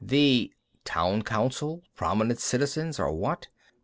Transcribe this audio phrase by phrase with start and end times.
[0.03, 0.51] The
[0.83, 1.83] (town council?
[1.95, 2.99] prominent citizens?
[2.99, 3.49] or what?)